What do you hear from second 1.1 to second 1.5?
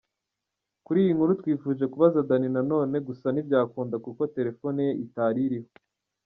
nkuru